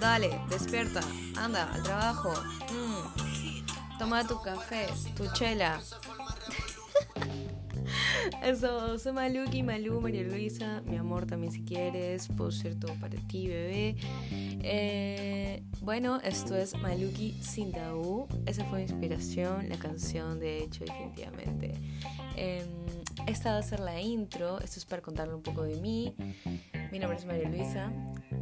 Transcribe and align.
Dale, 0.00 0.40
despierta, 0.48 1.00
anda 1.36 1.70
al 1.72 1.82
trabajo. 1.82 2.32
Mm. 2.72 3.98
Toma 3.98 4.26
tu 4.26 4.40
café, 4.42 4.86
tu 5.16 5.26
chela. 5.32 5.80
Eso, 8.42 8.98
soy 8.98 9.12
Maluki, 9.12 9.62
Malú, 9.62 10.00
María 10.00 10.22
Luisa, 10.22 10.82
mi 10.86 10.96
amor 10.96 11.26
también 11.26 11.52
si 11.52 11.62
quieres, 11.62 12.28
puedo 12.28 12.50
ser 12.50 12.78
todo 12.78 12.94
para 13.00 13.16
ti, 13.28 13.48
bebé. 13.48 13.96
Eh, 14.30 15.62
bueno, 15.82 16.20
esto 16.22 16.56
es 16.56 16.74
Maluki 16.74 17.36
sin 17.40 17.72
tabú, 17.72 18.26
esa 18.46 18.64
fue 18.64 18.78
mi 18.78 18.84
inspiración, 18.84 19.68
la 19.68 19.78
canción 19.78 20.40
de 20.40 20.64
hecho 20.64 20.84
definitivamente. 20.84 21.74
Eh, 22.36 22.64
esta 23.26 23.52
va 23.52 23.58
a 23.58 23.62
ser 23.62 23.80
la 23.80 24.00
intro, 24.00 24.60
esto 24.60 24.78
es 24.78 24.84
para 24.84 25.02
contarle 25.02 25.34
un 25.34 25.42
poco 25.42 25.62
de 25.62 25.76
mí. 25.76 26.14
Mi 26.92 26.98
nombre 27.00 27.18
es 27.18 27.26
María 27.26 27.48
Luisa, 27.48 27.92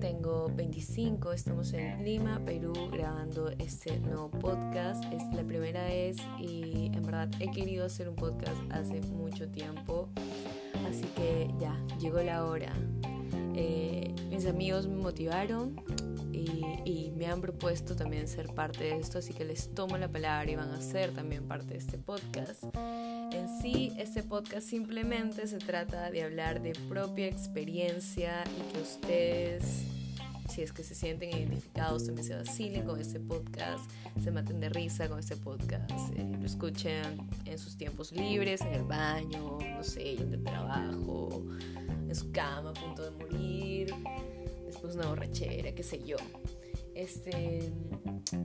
tengo 0.01 0.51
25, 0.55 1.33
estamos 1.33 1.73
en 1.73 2.05
Lima, 2.05 2.41
Perú, 2.45 2.73
grabando 2.93 3.51
este 3.59 3.99
nuevo 4.01 4.31
podcast. 4.31 5.03
Es 5.13 5.23
la 5.35 5.43
primera 5.45 5.85
vez 5.85 6.19
y 6.39 6.91
en 6.93 7.03
verdad 7.03 7.31
he 7.41 7.51
querido 7.51 7.87
hacer 7.87 8.09
un 8.09 8.17
podcast 8.17 8.61
hace 8.71 9.01
mucho 9.13 9.49
tiempo, 9.49 10.09
así 10.87 11.05
que 11.17 11.49
ya, 11.59 11.75
llegó 11.99 12.21
la 12.21 12.45
hora. 12.45 12.73
Eh, 13.55 14.15
mis 14.29 14.47
amigos 14.47 14.87
me 14.89 14.97
motivaron 14.97 15.77
y, 16.85 17.11
me 17.17 17.27
han 17.27 17.41
propuesto 17.41 17.95
también 17.97 18.29
ser 18.29 18.49
parte 18.55 18.85
de 18.85 18.99
esto, 18.99 19.19
así 19.19 19.33
que 19.33 19.45
les 19.45 19.75
tomo 19.75 19.97
la 19.97 20.09
palabra 20.09 20.51
y 20.51 20.57
van 20.57 20.71
a 20.71 20.81
ser 20.81 21.13
también 21.13 21.47
parte 21.47 21.75
de 21.75 21.79
este 21.79 21.99
podcast. 21.99 22.65
En 23.33 23.49
sí, 23.61 23.93
este 23.99 24.23
podcast 24.23 24.69
simplemente 24.69 25.47
se 25.47 25.59
trata 25.59 26.11
de 26.11 26.23
hablar 26.23 26.63
de 26.63 26.73
propia 26.89 27.27
experiencia 27.27 28.45
y 28.45 28.73
que 28.73 28.81
ustedes, 28.81 29.85
si 30.49 30.63
es 30.63 30.73
que 30.73 30.83
se 30.85 30.95
sienten 30.95 31.31
identificados, 31.31 32.07
también 32.07 32.27
se 32.27 32.35
vacilen 32.35 32.85
con 32.85 33.01
este 33.01 33.21
podcast, 33.21 33.91
se 34.23 34.31
maten 34.31 34.61
de 34.61 34.69
risa 34.69 35.09
con 35.09 35.19
este 35.19 35.37
podcast, 35.37 35.91
eh, 36.17 36.37
lo 36.39 36.47
escuchen 36.47 37.29
en 37.45 37.59
sus 37.59 37.77
tiempos 37.77 38.13
libres, 38.13 38.61
en 38.61 38.75
el 38.75 38.85
baño, 38.85 39.59
no 39.59 39.83
sé, 39.83 40.15
en 40.15 40.35
el 40.35 40.45
trabajo, 40.45 41.45
en 42.09 42.15
su 42.15 42.31
cama 42.31 42.71
a 42.71 42.75
punto 42.75 43.03
de 43.03 43.11
morir, 43.13 43.95
después 44.67 44.95
una 44.95 45.07
borrachera, 45.07 45.73
qué 45.73 45.83
sé 45.83 46.03
yo. 46.05 46.17
Este, 46.95 47.73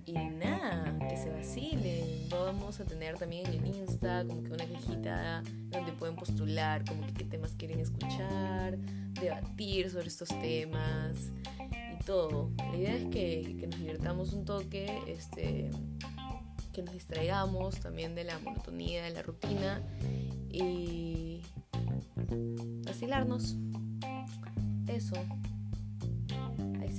y 0.06 0.14
nada, 0.14 0.98
que 1.08 1.18
se 1.18 1.30
vacilen. 1.30 2.30
Vamos 2.30 2.80
a 2.80 2.86
tener 2.86 3.18
también 3.18 3.46
en 3.54 3.66
Insta 3.66 4.26
como 4.26 4.44
que 4.44 4.52
una 4.52 4.66
cajita 4.66 5.44
donde 5.70 5.92
pueden 5.94 6.16
postular 6.16 6.84
como 6.86 7.06
que 7.06 7.14
qué 7.14 7.26
temas 7.26 7.54
quieren 7.54 7.80
escuchar, 7.80 8.78
debatir 9.22 9.90
sobre 9.92 10.08
estos 10.08 10.30
temas 10.30 11.32
y 11.60 12.04
todo. 12.06 12.52
La 12.58 12.78
idea 12.78 12.96
es 12.96 13.06
que, 13.06 13.58
que 13.60 13.68
nos 13.68 13.80
divirtamos 13.80 14.34
un 14.34 14.46
toque, 14.46 15.00
este, 15.08 15.70
que 16.74 16.82
nos 16.82 16.94
distraigamos 16.94 17.80
también 17.80 18.16
de 18.16 18.24
la 18.24 18.40
monotonía, 18.40 19.04
de 19.04 19.12
la 19.12 19.22
rutina 19.22 19.82
y 20.50 21.42
vacilarnos. 22.86 23.56
Eso 24.88 25.16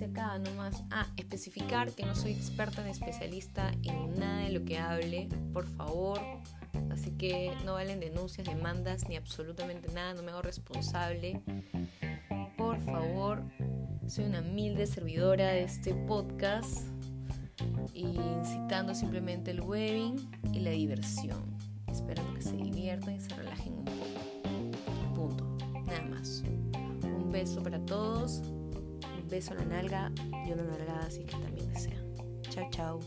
acá 0.06 0.39
nomás. 0.39 0.83
Ah, 0.91 1.06
especificar 1.17 1.93
que 1.93 2.05
no 2.05 2.15
soy 2.15 2.33
experta 2.33 2.83
ni 2.83 2.91
especialista 2.91 3.73
en 3.83 4.19
nada 4.19 4.39
de 4.41 4.51
lo 4.51 4.65
que 4.65 4.79
hable, 4.79 5.29
por 5.53 5.67
favor. 5.67 6.20
Así 6.91 7.11
que 7.12 7.53
no 7.65 7.75
valen 7.75 8.01
denuncias, 8.01 8.47
demandas, 8.47 9.09
ni 9.09 9.17
absolutamente 9.17 9.93
nada, 9.93 10.15
no 10.15 10.23
me 10.23 10.31
hago 10.31 10.43
responsable. 10.43 11.41
Por 12.56 12.81
favor, 12.84 13.43
soy 14.06 14.25
una 14.25 14.41
humilde 14.41 14.87
servidora 14.87 15.49
de 15.49 15.65
este 15.65 15.94
podcast 15.94 16.87
incitando 17.94 18.94
simplemente 18.94 19.50
el 19.50 19.60
webbing 19.60 20.31
y 20.53 20.60
la 20.60 20.71
diversión. 20.71 21.43
Espero 21.91 22.22
que 22.34 22.43
se 22.43 22.56
diviertan 22.56 23.16
y 23.16 23.21
se 23.21 23.34
relajen 23.34 23.75
un 23.75 23.84
poco. 23.84 25.15
Punto. 25.15 25.59
Nada 25.87 26.03
más. 26.03 26.43
Un 27.03 27.31
beso 27.31 27.62
para 27.62 27.78
todos 27.84 28.43
beso 29.30 29.52
en 29.52 29.58
la 29.58 29.64
nalga 29.76 30.12
y 30.46 30.52
una 30.52 30.64
nalgada 30.64 31.06
así 31.06 31.24
que 31.24 31.36
también 31.36 31.68
desean. 31.72 32.04
Chao, 32.50 32.68
chao. 32.70 33.00